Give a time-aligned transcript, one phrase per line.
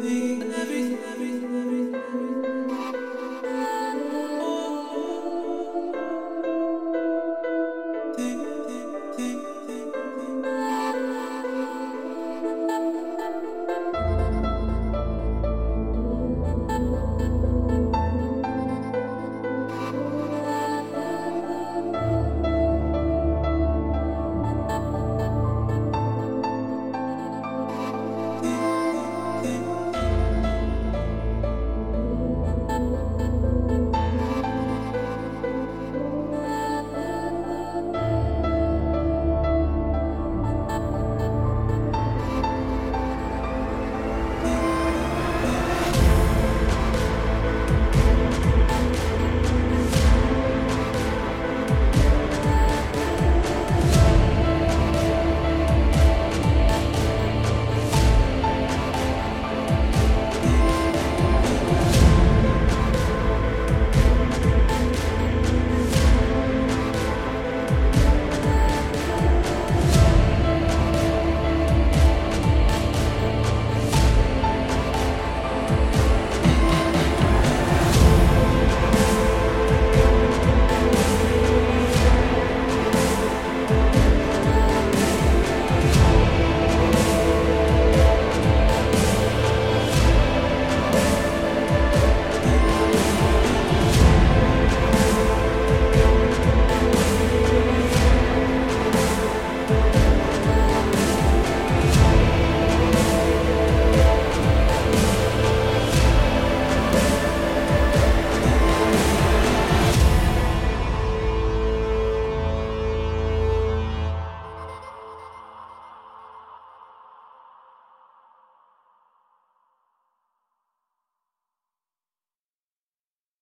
[0.00, 0.63] The